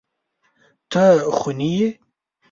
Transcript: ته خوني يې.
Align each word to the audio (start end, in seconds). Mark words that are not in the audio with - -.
ته 0.91 1.03
خوني 1.37 1.71
يې. 1.77 1.89